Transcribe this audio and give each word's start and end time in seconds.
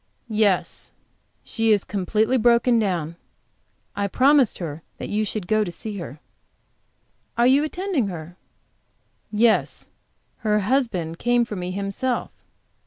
"Yes. 0.31 0.93
She 1.43 1.71
is 1.71 1.83
completely 1.83 2.37
broken 2.37 2.79
down. 2.79 3.17
I 3.95 4.07
promised 4.07 4.57
her 4.57 4.81
that 4.97 5.09
you 5.11 5.23
should 5.23 5.45
go 5.47 5.63
to 5.63 5.71
see 5.71 5.99
her." 5.99 6.19
"Are 7.37 7.45
you 7.45 7.63
attending 7.63 8.07
her?" 8.07 8.35
"Yes; 9.31 9.89
her 10.37 10.61
husband 10.61 11.19
came 11.19 11.45
for 11.45 11.55
me 11.55 11.69
himself." 11.69 12.31